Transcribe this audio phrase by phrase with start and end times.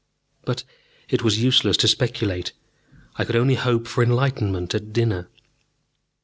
[0.45, 0.63] But
[1.09, 2.53] it was useless to speculate.
[3.17, 5.29] I could only hope for enlightenment at dinner.